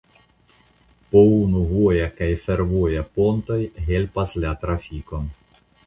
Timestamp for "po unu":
1.11-1.61